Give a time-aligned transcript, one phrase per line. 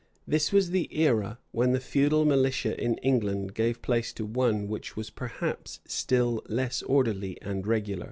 [0.27, 4.95] This was the era when the feudal militia in England gave place to one which
[4.97, 7.99] was perhaps still less orderly and regular.